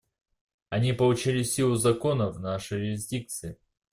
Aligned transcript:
Они 0.71 0.93
получили 0.93 1.43
силу 1.43 1.75
закона 1.75 2.31
в 2.31 2.39
нашей 2.39 2.87
юрисдикции. 2.87 3.59